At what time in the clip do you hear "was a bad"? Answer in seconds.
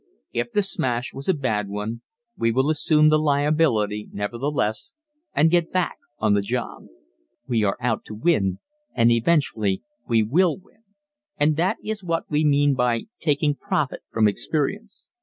1.13-1.69